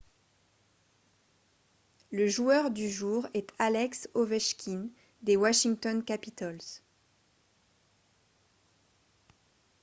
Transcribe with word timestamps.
le 2.11 2.25
joueur 2.27 2.71
du 2.71 2.89
jour 2.89 3.27
est 3.35 3.51
alex 3.59 4.09
ovechkin 4.15 4.87
des 5.21 5.35
washington 5.37 6.03
capitals 6.03 6.57